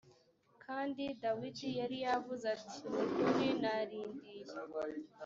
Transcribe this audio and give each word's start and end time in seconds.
kandi 0.63 1.03
dawidi 1.23 1.67
yari 1.79 1.97
yavuze 2.05 2.45
ati 2.55 2.77
ni 2.91 2.95
ukuri 3.03 3.47
narindiye 3.61 4.51